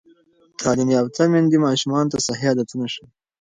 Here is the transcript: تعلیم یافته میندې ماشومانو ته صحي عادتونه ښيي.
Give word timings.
تعلیم 0.61 0.89
یافته 0.97 1.23
میندې 1.31 1.57
ماشومانو 1.67 2.11
ته 2.13 2.17
صحي 2.27 2.47
عادتونه 2.49 2.85
ښيي. 2.93 3.05